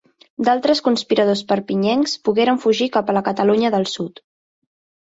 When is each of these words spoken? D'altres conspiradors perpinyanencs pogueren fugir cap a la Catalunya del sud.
D'altres 0.45 0.79
conspiradors 0.87 1.43
perpinyanencs 1.53 2.17
pogueren 2.31 2.61
fugir 2.67 2.91
cap 2.99 3.13
a 3.13 3.17
la 3.21 3.25
Catalunya 3.31 3.77
del 3.79 3.89
sud. 3.97 4.29